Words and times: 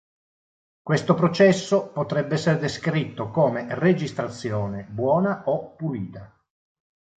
Questo 0.81 1.13
processo 1.13 1.89
potrebbe 1.91 2.33
essere 2.33 2.57
descritto 2.57 3.29
come 3.29 3.67
"registrazione" 3.75 4.83
buona 4.89 5.43
o 5.45 5.75
pulita. 5.75 6.35